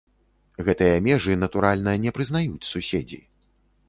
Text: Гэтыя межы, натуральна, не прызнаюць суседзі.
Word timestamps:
Гэтыя 0.69 0.95
межы, 1.07 1.35
натуральна, 1.43 1.93
не 2.05 2.13
прызнаюць 2.15 2.67
суседзі. 2.71 3.21